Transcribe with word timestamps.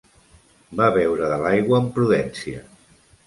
Va 0.79 0.87
beure 0.95 1.29
de 1.33 1.37
l'aigua 1.43 1.79
amb 1.81 1.93
prudència. 1.99 2.65